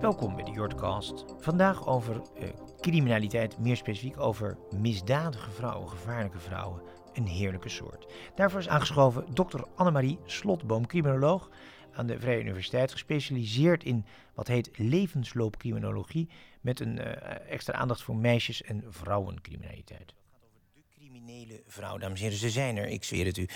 [0.00, 1.24] Welkom bij de Jordcast.
[1.38, 2.48] Vandaag over eh,
[2.80, 6.82] criminaliteit, meer specifiek over misdadige vrouwen, gevaarlijke vrouwen.
[7.12, 8.12] Een heerlijke soort.
[8.34, 11.50] Daarvoor is aangeschoven dokter Annemarie Slotboom, criminoloog
[11.92, 14.04] aan de Vrije Universiteit, gespecialiseerd in
[14.34, 16.28] wat heet levensloopcriminologie,
[16.60, 20.14] met een eh, extra aandacht voor meisjes- en vrouwencriminaliteit
[21.24, 22.38] criminele vrouw, dames en heren.
[22.38, 23.48] Ze zijn er, ik zweer het u.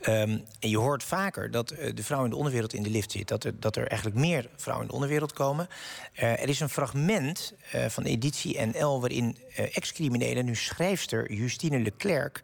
[0.00, 3.12] Ehm, en je hoort vaker dat eh, de vrouw in de onderwereld in de lift
[3.12, 3.28] zit.
[3.28, 5.68] Dat er, dat er eigenlijk meer vrouwen in de onderwereld komen.
[6.14, 12.42] Uh, er is een fragment uh, van editie NL waarin ex-criminelen, nu schrijfster Justine Leclerc,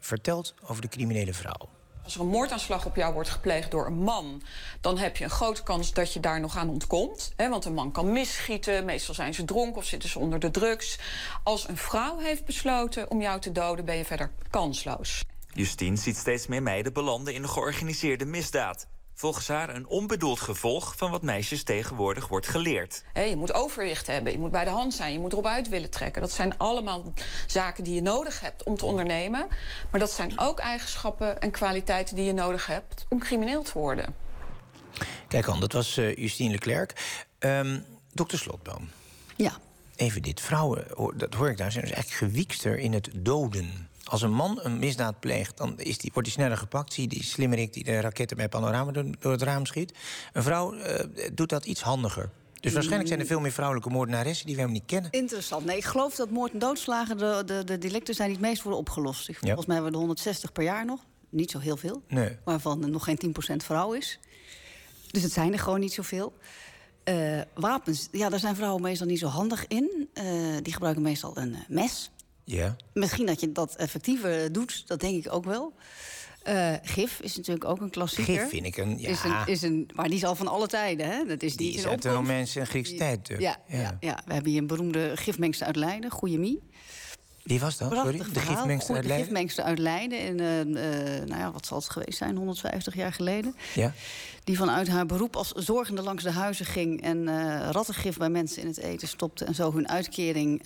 [0.00, 1.73] vertelt over de criminele vrouw.
[2.04, 4.42] Als er een moordaanslag op jou wordt gepleegd door een man,
[4.80, 7.32] dan heb je een grote kans dat je daar nog aan ontkomt.
[7.36, 10.50] Hè, want een man kan misschieten, meestal zijn ze dronken of zitten ze onder de
[10.50, 10.98] drugs.
[11.42, 15.22] Als een vrouw heeft besloten om jou te doden, ben je verder kansloos.
[15.52, 18.86] Justine ziet steeds meer meiden belanden in de georganiseerde misdaad.
[19.14, 23.04] Volgens haar een onbedoeld gevolg van wat meisjes tegenwoordig wordt geleerd.
[23.14, 25.90] je moet overwicht hebben, je moet bij de hand zijn, je moet erop uit willen
[25.90, 26.22] trekken.
[26.22, 27.12] Dat zijn allemaal
[27.46, 29.46] zaken die je nodig hebt om te ondernemen.
[29.90, 34.14] Maar dat zijn ook eigenschappen en kwaliteiten die je nodig hebt om crimineel te worden.
[35.28, 36.92] Kijk aan, dat was uh, Justine Leclerc.
[37.38, 38.90] Um, dokter Slotboom.
[39.36, 39.52] Ja.
[39.96, 40.40] Even dit.
[40.40, 43.88] Vrouwen, dat hoor ik daar, zijn dus eigenlijk gewiekster in het doden.
[44.04, 46.92] Als een man een misdaad pleegt, dan is die, wordt hij sneller gepakt.
[46.92, 49.94] Zie die slimmerik die de raketten bij panorama door, het raam schiet.
[50.32, 50.98] Een vrouw uh,
[51.32, 52.30] doet dat iets handiger.
[52.60, 55.10] Dus waarschijnlijk zijn er veel meer vrouwelijke moordenaressen die we helemaal niet kennen.
[55.10, 55.64] Interessant.
[55.64, 58.62] Nee, ik geloof dat moord en doodslagen de, de, de delicten zijn die het meest
[58.62, 59.24] worden opgelost.
[59.24, 61.00] Volgens mij hebben we de 160 per jaar nog.
[61.28, 62.02] Niet zo heel veel.
[62.08, 62.36] Nee.
[62.44, 64.18] Waarvan nog geen 10% vrouw is.
[65.10, 66.32] Dus het zijn er gewoon niet zoveel.
[67.08, 70.08] Uh, wapens, ja, daar zijn vrouwen meestal niet zo handig in.
[70.14, 70.24] Uh,
[70.62, 72.10] die gebruiken meestal een mes.
[72.44, 72.76] Ja.
[72.92, 75.74] Misschien dat je dat effectiever doet, dat denk ik ook wel.
[76.48, 78.38] Uh, gif is natuurlijk ook een klassieker.
[78.38, 79.08] Gif vind ik een, ja.
[79.08, 81.24] Is een, is een, maar die is al van alle tijden, hè?
[81.24, 83.28] Dat is die, die is uit de Romeinse en Griekse tijd.
[83.28, 83.56] Ja, ja.
[83.66, 84.22] Ja, ja.
[84.26, 86.62] we hebben hier een beroemde gifmengster uit Leiden, Goeiemie.
[87.42, 87.92] Wie was dat?
[87.92, 88.18] Sorry?
[88.18, 89.06] De gifmengster uit Leiden?
[89.06, 90.18] De gifmengster uit Leiden.
[90.18, 93.54] In, uh, uh, nou ja, wat zal het geweest zijn, 150 jaar geleden.
[93.74, 93.92] Ja.
[94.44, 97.02] Die vanuit haar beroep als zorgende langs de huizen ging...
[97.02, 99.44] en uh, rattengif bij mensen in het eten stopte...
[99.44, 100.62] en zo hun uitkering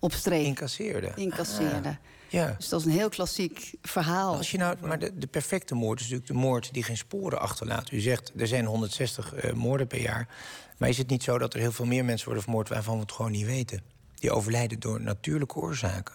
[0.00, 0.44] op streek.
[0.44, 1.12] Incasseerde.
[1.14, 1.88] Incasseerde.
[1.88, 1.94] Ah,
[2.28, 2.54] ja.
[2.56, 4.36] Dus dat is een heel klassiek verhaal.
[4.36, 7.40] Als je nou, maar de, de, perfecte moord is natuurlijk de moord die geen sporen
[7.40, 7.90] achterlaat.
[7.90, 10.28] U zegt er zijn 160 uh, moorden per jaar.
[10.76, 13.00] Maar is het niet zo dat er heel veel meer mensen worden vermoord waarvan we
[13.00, 13.82] het gewoon niet weten?
[14.14, 16.14] Die overlijden door natuurlijke oorzaken.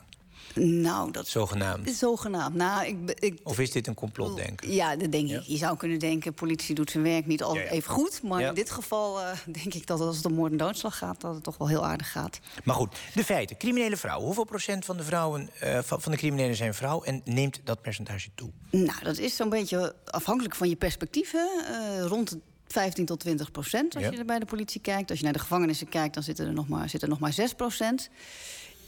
[0.54, 1.28] Nou, dat...
[1.28, 1.90] Zogenaamd.
[1.90, 2.56] Zogenaamd.
[2.56, 4.72] Nou, ik, ik, of is dit een complotdenken?
[4.72, 5.42] Ja, dat denk ik.
[5.42, 8.24] Je zou kunnen denken, politie doet zijn werk niet altijd even goed.
[8.24, 11.22] Maar in dit geval uh, denk ik dat als het om moord en doodslag gaat...
[11.22, 12.40] dat het toch wel heel aardig gaat.
[12.64, 13.58] Maar goed, de feiten.
[13.58, 14.26] Criminele vrouwen.
[14.26, 17.04] Hoeveel procent van de, vrouwen, uh, van de criminelen zijn vrouw?
[17.04, 18.50] En neemt dat percentage toe?
[18.72, 21.50] Nou, dat is zo'n beetje afhankelijk van je perspectieven.
[21.70, 24.12] Uh, rond 15 tot 20 procent als ja.
[24.12, 25.10] je er bij de politie kijkt.
[25.10, 27.34] Als je naar de gevangenissen kijkt, dan zitten er nog maar, zitten er nog maar
[27.34, 28.10] 6 procent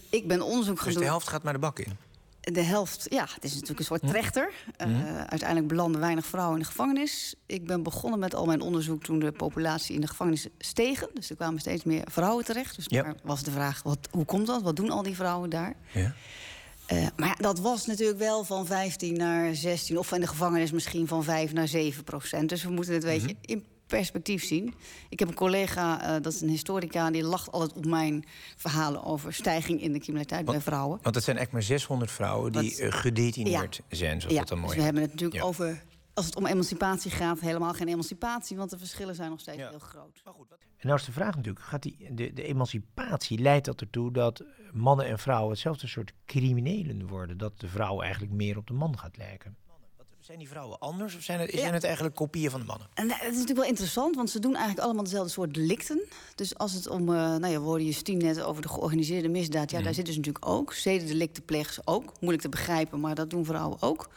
[0.10, 1.04] ik ben onderzoek gaan dus doen.
[1.04, 1.98] de helft gaat maar de bak in?
[2.40, 4.08] De helft, ja, het is natuurlijk een soort hm?
[4.08, 4.52] trechter.
[4.88, 7.36] Uh, uiteindelijk belanden weinig vrouwen in de gevangenis.
[7.46, 11.10] Ik ben begonnen met al mijn onderzoek toen de populatie in de gevangenis stegen.
[11.14, 12.76] Dus er kwamen steeds meer vrouwen terecht.
[12.76, 13.04] Dus ja.
[13.04, 14.62] daar was de vraag, wat, hoe komt dat?
[14.62, 15.74] Wat doen al die vrouwen daar?
[15.92, 16.14] Ja.
[16.94, 19.98] Uh, maar ja, dat was natuurlijk wel van 15 naar 16...
[19.98, 22.50] of in de gevangenis misschien van 5 naar 7 procent.
[22.50, 23.36] Dus we moeten het, weet je, mhm.
[23.42, 24.74] in perspectief zien.
[25.10, 27.12] Ik heb een collega, uh, dat is een historica...
[27.12, 28.26] die lacht altijd op mijn
[28.56, 31.00] verhalen over stijging in de criminaliteit bij vrouwen.
[31.02, 33.96] Want het zijn echt maar 600 vrouwen die uh, gedetineerd ja.
[33.96, 35.48] zijn, zoals ja, dat dan mooi dus we hebben het natuurlijk ja.
[35.48, 35.84] over...
[36.14, 38.58] Als het om emancipatie gaat, helemaal geen emancipatie...
[38.58, 40.22] want de verschillen zijn nog steeds heel groot.
[40.26, 40.60] Maar goed, wat...
[40.78, 44.12] En nou is de vraag natuurlijk, gaat die, de, de emancipatie leidt dat ertoe...
[44.12, 44.44] dat
[44.74, 47.38] mannen en vrouwen hetzelfde soort criminelen worden?
[47.38, 49.58] Dat de vrouw eigenlijk meer op de man gaat lijken?
[50.28, 52.88] Zijn die vrouwen anders of zijn het, zijn het eigenlijk kopieën van de mannen?
[52.94, 56.02] En dat is natuurlijk wel interessant, want ze doen eigenlijk allemaal dezelfde soort delicten.
[56.36, 59.72] Dus als het om, uh, nou ja, we hoorden Justine net over de georganiseerde misdaad.
[59.72, 59.84] Ja, mm.
[59.84, 60.74] daar zitten ze natuurlijk ook.
[60.74, 62.12] Zedendelicten plegen ze ook.
[62.20, 64.10] Moeilijk te begrijpen, maar dat doen vrouwen ook.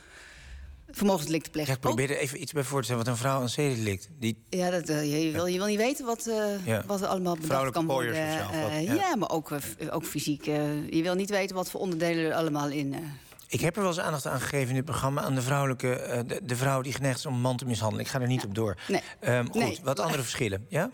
[0.90, 3.42] Vermogensdelicten plegen ja, ik probeer er even iets bij voor te stellen wat een vrouw
[3.42, 4.08] een zedendelict.
[4.18, 4.42] Die...
[4.48, 6.84] Ja, dat, uh, je, wil, je wil niet weten wat, uh, ja.
[6.86, 8.14] wat er allemaal bedacht kan worden.
[8.14, 8.78] Ja.
[8.78, 9.16] ja.
[9.16, 9.50] maar ook,
[9.90, 10.44] ook fysiek.
[10.44, 12.94] je wil niet weten wat voor onderdelen er allemaal in
[13.50, 15.22] ik heb er wel eens aandacht aan gegeven in dit programma...
[15.22, 18.04] aan de, vrouwelijke, uh, de, de, vrouw die geneigd is om een man te mishandelen.
[18.04, 18.48] Ik ga er niet ja.
[18.48, 18.76] op door.
[18.88, 19.02] Nee.
[19.36, 19.78] Um, goed, nee.
[19.82, 20.90] wat andere verschillen, ja?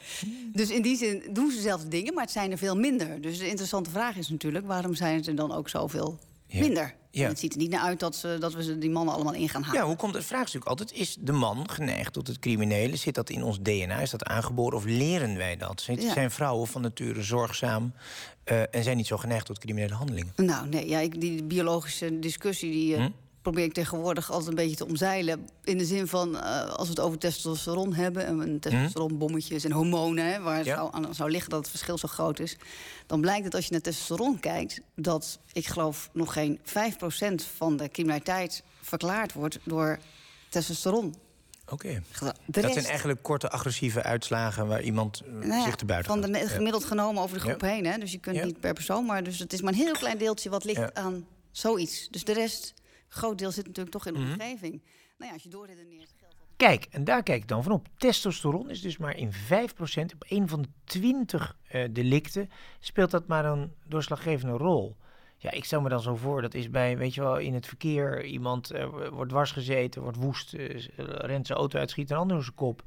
[0.53, 3.20] Dus in die zin doen ze zelfde dingen, maar het zijn er veel minder.
[3.20, 4.67] Dus de interessante vraag is natuurlijk...
[4.67, 6.60] waarom zijn het er dan ook zoveel ja.
[6.60, 6.94] minder?
[7.10, 7.28] Ja.
[7.28, 9.62] Het ziet er niet naar uit dat, ze, dat we die mannen allemaal in gaan
[9.62, 9.81] halen.
[9.81, 10.25] Ja, hoe komt het?
[10.25, 12.96] Vraag is natuurlijk altijd: is de man geneigd tot het criminele?
[12.96, 13.98] Zit dat in ons DNA?
[14.00, 15.81] Is dat aangeboren of leren wij dat?
[15.81, 16.12] Zijn, Ja.
[16.12, 17.93] zijn vrouwen van nature zorgzaam
[18.52, 20.32] uh, en zijn niet zo geneigd tot criminele handelingen?
[20.37, 23.10] Nou, nee, ja, ik, die biologische discussie die, uh, Hm?
[23.50, 25.48] Probeer ik tegenwoordig altijd een beetje te omzeilen.
[25.64, 28.26] In de zin van, eh, als we het over testosteron hebben...
[28.26, 30.25] en een testosteronbommetjes en hormonen...
[30.25, 32.56] Hè, waar het zou, aan zou liggen dat het verschil zo groot is...
[33.06, 34.81] dan blijkt dat als je naar testosteron kijkt...
[34.94, 36.62] dat, ik geloof, nog geen 5%
[37.56, 39.58] van de criminaliteit verklaard wordt...
[39.64, 39.98] door
[40.48, 41.14] testosteron.
[41.69, 42.02] Oké.
[42.46, 46.48] Dat zijn eigenlijk korte agressieve uitslagen waar iemand eh, nou zich te buiten Van de
[46.48, 47.87] gemiddeld genomen over de groep heen.
[47.87, 47.98] Hè?
[47.98, 50.50] Dus je kunt niet per persoon, maar dus het is maar een heel klein deeltje
[50.50, 51.26] wat ligt aan
[51.56, 52.08] zoiets.
[52.10, 52.75] Dus de rest,
[53.08, 54.32] groot deel zit natuurlijk toch in de mhm.
[54.32, 54.82] omgeving.
[55.19, 56.14] Nou ja, als je doorredeneert...
[56.56, 57.88] Kijk, en daar kijk ik dan van op.
[57.97, 59.35] Testosteron is dus maar in 5%,
[60.14, 62.50] op een van de 20 uh, eh, delicten,
[62.81, 64.97] speelt dat maar een doorslaggevende rol.
[65.37, 67.67] Ja, ik stel me dan zo voor, dat is bij, weet je wel, in het
[67.67, 72.17] verkeer, iemand uh, wordt dwars gezeten, wordt woest, uh, rent zijn auto uit, schiet een
[72.17, 72.82] ander op zijn kop.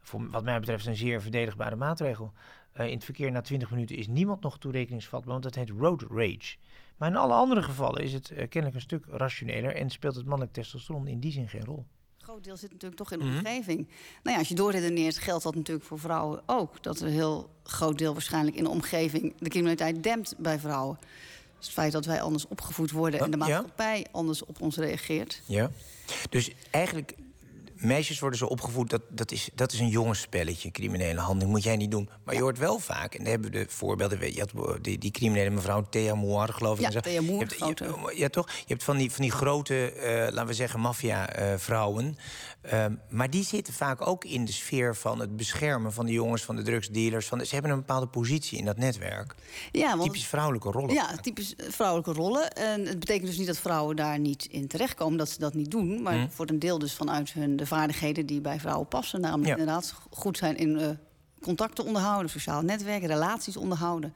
[0.00, 2.32] Voor, wat mij betreft een zeer verdedigbare maatregel.
[2.74, 6.56] In het verkeer na 20 minuten is niemand nog toerekeningsvatbaar, want dat heet road rage.
[6.96, 10.26] Maar in alle andere gevallen is het uh, kennelijk een stuk rationeler en speelt het
[10.26, 11.86] mannelijk testosteron in die zin geen rol.
[12.18, 13.36] Een groot deel zit natuurlijk toch in de mhm.
[13.36, 13.78] omgeving.
[14.22, 16.82] Nou ja, als je doorredeneert, geldt dat natuurlijk voor vrouwen ook.
[16.82, 20.98] Dat een heel groot deel waarschijnlijk in de omgeving de criminaliteit dempt bij vrouwen.
[21.56, 25.42] Dus het feit dat wij anders opgevoed worden en de maatschappij anders op ons reageert.
[25.46, 25.70] Ja.
[26.30, 27.14] Dus eigenlijk
[27.82, 31.50] meisjes worden zo opgevoed, dat, dat, is, dat is een jongensspelletje, criminele handeling.
[31.50, 32.08] Moet jij niet doen.
[32.24, 34.18] Maar je hoort wel vaak, en daar hebben we de voorbeelden...
[34.18, 36.92] Weet, je had die, die criminele mevrouw Thea Moir, geloof ik.
[36.92, 37.56] Ja, Thea Moir,
[38.14, 38.50] Ja, toch?
[38.50, 42.16] Je hebt van die, van die grote, uh, laten we zeggen, maffia-vrouwen.
[42.72, 46.42] Uh, maar die zitten vaak ook in de sfeer van het beschermen van de jongens,
[46.42, 47.26] van de drugsdealers.
[47.26, 49.34] Van ze hebben een bepaalde positie in dat netwerk.
[49.72, 50.94] Ja, want, typisch vrouwelijke rollen.
[50.94, 52.52] Ja, typisch vrouwelijke rollen.
[52.52, 55.70] En het betekent dus niet dat vrouwen daar niet in terechtkomen, dat ze dat niet
[55.70, 56.02] doen.
[56.02, 56.28] Maar hm.
[56.28, 59.20] voor een deel dus vanuit hun de vaardigheden die bij vrouwen passen.
[59.20, 60.88] Namelijk inderdaad goed zijn in uh,
[61.40, 64.14] contacten onderhouden, sociale netwerken, relaties onderhouden.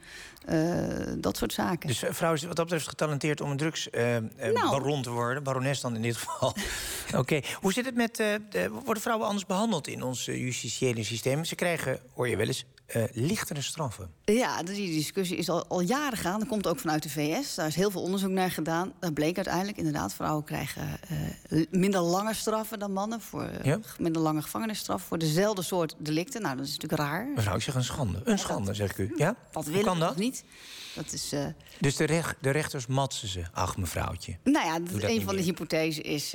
[0.49, 1.88] Uh, dat soort zaken.
[1.88, 5.03] Dus uh, vrouw is wat dat betreft getalenteerd om een drugsbaron nou.
[5.03, 5.43] te worden.
[5.43, 6.55] Barones dan in dit geval.
[7.20, 7.41] Oké.
[7.61, 8.17] Hoe zit het met...
[8.17, 11.44] De, worden vrouwen anders behandeld in ons justitiële systeem?
[11.44, 14.10] Ze krijgen, hoor je wel eens, uh, lichtere straffen.
[14.24, 16.38] Ja, die discussie is al, al jaren gaande.
[16.38, 17.54] Dat komt ook vanuit de VS.
[17.54, 18.92] Daar is heel veel onderzoek naar gedaan.
[19.00, 20.98] Dat bleek uiteindelijk inderdaad, vrouwen krijgen
[21.50, 23.20] uh, minder lange straffen dan mannen.
[23.20, 23.78] Voor ja?
[23.98, 26.42] minder lange gevangenisstraf voor dezelfde soort delicten.
[26.42, 27.26] Nou, dat is natuurlijk raar.
[27.34, 28.20] Mevrouw, ik zeg een schande.
[28.24, 29.12] Een schande, zeg ik u.
[29.16, 29.36] Ja?
[29.52, 30.16] Wat willen kan dat?
[30.16, 30.44] niet?
[30.94, 31.34] Dat is.
[31.80, 34.36] Dus de, recht, de, rechters matsen ze, ach mevrouwtje.
[34.44, 34.74] Nou ja,
[35.08, 36.34] een van de hypothesen is,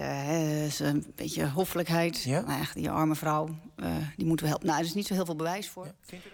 [0.66, 2.24] is, een beetje hoffelijkheid.
[2.24, 2.42] Ja?
[2.42, 3.50] Nou, die arme vrouw,
[3.82, 4.68] uh, die moeten we helpen.
[4.68, 5.94] Nou, er is niet zo heel veel bewijs voor.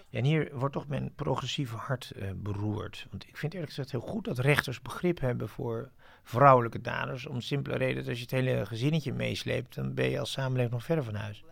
[0.10, 3.08] Ja, en hier wordt toch mijn progressieve hart beroerd.
[3.10, 5.92] Want ik vind eerlijk gezegd heel goed dat rechters begrip hebben voor
[6.24, 7.26] vrouwelijke daders.
[7.26, 10.74] Om simpele reden dat als je het hele gezinnetje meesleept, dan ben je als samenleving
[10.74, 11.44] nog verder van huis.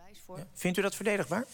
[0.52, 1.44] Vindt u dat verdedigbaar?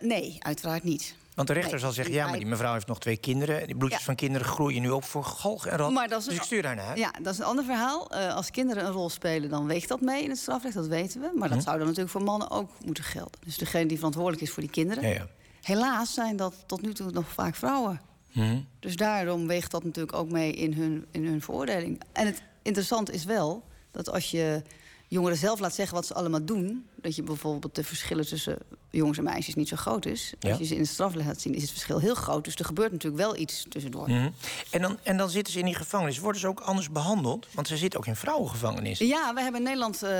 [0.00, 1.16] nee, uiteraard niet.
[1.36, 3.66] Want de rechter zal zeggen, ja, maar die mevrouw heeft nog twee kinderen.
[3.66, 6.08] Die bloedjes van kinderen groeien nu ook voor galg en.
[6.08, 8.14] Dus ik stuur haar naar Ja, dat is een ander verhaal.
[8.14, 10.74] Uh, als kinderen een rol spelen, dan weegt dat mee in het strafrecht.
[10.74, 11.30] Dat weten we.
[11.34, 11.64] Maar dat hm.
[11.64, 13.40] zou dan natuurlijk voor mannen ook moeten gelden.
[13.44, 15.08] Dus degene die verantwoordelijk is voor die kinderen.
[15.08, 15.26] Ja, ja.
[15.62, 18.00] Helaas zijn dat tot nu toe nog vaak vrouwen.
[18.30, 18.60] Hm.
[18.80, 22.02] Dus daarom weegt dat natuurlijk ook mee in hun, in hun veroordeling.
[22.12, 24.62] En het interessante is wel dat als je
[25.08, 26.86] jongeren zelf laat zeggen wat ze allemaal doen...
[26.94, 28.58] dat je bijvoorbeeld de verschillen tussen
[28.90, 30.34] jongens en meisjes niet zo groot is.
[30.40, 32.44] Als je ze in de straf laat zien, is het verschil heel groot.
[32.44, 34.10] Dus er gebeurt natuurlijk wel iets tussendoor.
[34.10, 34.34] Mm
[34.70, 36.18] en, dan, en dan zitten ze in die gevangenis.
[36.18, 37.46] Worden ze ook anders behandeld?
[37.52, 38.98] Want ze zitten ook in vrouwengevangenis.
[38.98, 40.10] Ja, we hebben in Nederland, uh,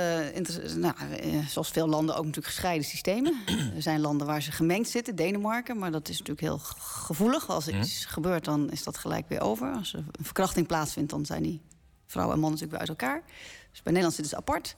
[0.75, 0.93] nou,
[1.23, 3.41] uh, zoals veel landen, ook natuurlijk gescheiden systemen.
[3.75, 5.77] er zijn landen waar ze gemengd zitten, Denemarken.
[5.77, 7.49] Maar dat is natuurlijk heel gevoelig.
[7.49, 7.81] Als er mhm.
[7.81, 9.73] iets gebeurt, dan is dat gelijk weer over.
[9.73, 11.61] Als er een verkrachting plaatsvindt, dan zijn die
[12.05, 13.23] vrouwen en mannen natuurlijk weer uit elkaar.
[13.77, 14.75] Dus bij Nederland zitten ze apart.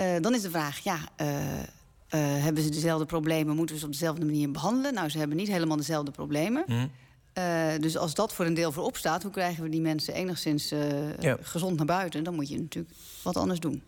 [0.00, 1.62] Uh, dan is de vraag, ja, uh, uh,
[2.44, 3.56] hebben ze dezelfde problemen?
[3.56, 4.94] Moeten we ze op dezelfde manier behandelen?
[4.94, 6.64] Nou, ze hebben niet helemaal dezelfde problemen.
[6.66, 6.90] Mm.
[7.80, 9.22] dus als dat voor een deel voorop staat...
[9.22, 10.68] hoe krijgen we die mensen enigszins
[11.20, 11.36] ja.
[11.40, 12.24] gezond naar buiten?
[12.24, 13.82] Dan moet je natuurlijk wat anders doen.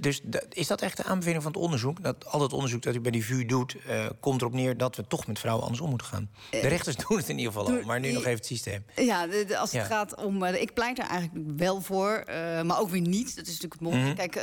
[0.00, 2.02] Dus is dat echt de aanbeveling van het onderzoek?
[2.02, 4.96] Dat al het onderzoek dat u bij die VU doet, uh, komt erop neer dat
[4.96, 6.30] we toch met vrouwen anders om moeten gaan.
[6.50, 8.84] De rechters doen het in ieder geval al, maar nu nog even het systeem.
[8.96, 9.28] Ja,
[9.58, 10.44] als het gaat om.
[10.44, 12.22] ik pleit er eigenlijk wel voor,
[12.64, 13.36] maar ook weer niet.
[13.36, 14.04] Dat is natuurlijk het mooie.
[14.04, 14.14] Mhm.
[14.14, 14.36] Kijk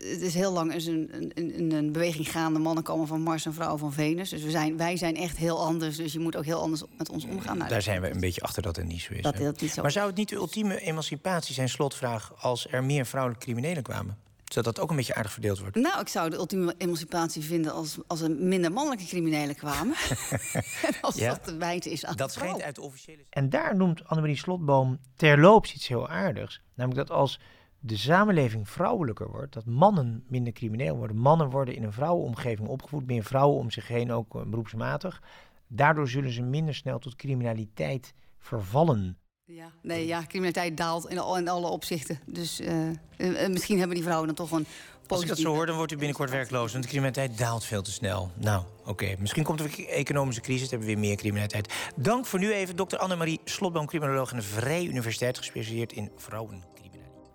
[0.00, 2.58] het is heel lang is een, een, een, beweging gaande.
[2.58, 4.28] Mannen komen van Mars en vrouwen van Venus.
[4.28, 5.96] Dus we zijn, wij zijn echt heel anders.
[5.96, 7.58] Dus je moet ook heel anders met ons omgaan.
[7.58, 9.22] Nou, Daar zijn we een beetje achter dat het niet zo is.
[9.22, 12.32] Dat, dat niet zo maar zou het niet de ultieme emancipatie zijn, slotvraag...
[12.38, 14.18] als er meer vrouwelijke criminelen kwamen?
[14.52, 15.76] Zodat dat ook een beetje aardig verdeeld wordt.
[15.76, 19.94] Nou, ik zou de ultieme emancipatie vinden als, als er minder mannelijke criminelen kwamen.
[21.00, 23.24] als dat te wijten is aan Dat schijnt uit de officiële...
[23.30, 26.60] En daar noemt Annemarie Slotboom terloops iets heel aardigs.
[26.74, 27.40] Namelijk dat als
[27.78, 31.16] de samenleving vrouwelijker wordt, dat mannen minder crimineel worden.
[31.16, 35.22] Mannen worden in een vrouwenomgeving opgevoed, meer vrouwen om zich heen, ook uh, beroepsmatig.
[35.68, 39.18] Daardoor zullen ze minder snel tot criminaliteit vervallen.
[39.48, 42.20] Ja, nee, ja, criminaliteit daalt in, al, in alle opzichten.
[42.24, 44.66] Dus uh, uh, misschien hebben die vrouwen dan toch een
[45.06, 46.72] Als ik dat zo hoor, dan wordt u binnenkort werkloos.
[46.72, 48.30] Want de criminaliteit daalt veel te snel.
[48.34, 48.90] Nou, oké.
[48.90, 49.16] Okay.
[49.18, 51.74] Misschien komt er een economische crisis, hebben we weer meer criminaliteit.
[51.96, 56.74] Dank voor nu even, dokter Annemarie Slotboom, criminoloog aan de Vrije Universiteit, gespecialiseerd in vrouwencriminaliteit.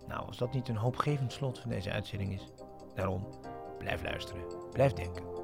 [0.07, 2.47] Nou, als dat niet een hoopgevend slot van deze uitzending is,
[2.95, 3.27] daarom
[3.77, 4.41] blijf luisteren,
[4.71, 5.40] blijf denken.